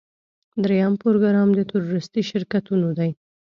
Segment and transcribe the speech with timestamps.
[0.63, 3.09] دریم پروګرام د تورېستي شرکتونو دی.